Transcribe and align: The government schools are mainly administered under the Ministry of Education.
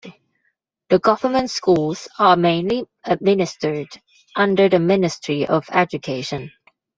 The 0.89 0.97
government 0.97 1.51
schools 1.51 2.07
are 2.17 2.35
mainly 2.35 2.85
administered 3.03 3.87
under 4.35 4.67
the 4.67 4.79
Ministry 4.79 5.45
of 5.45 5.67
Education. 5.71 6.51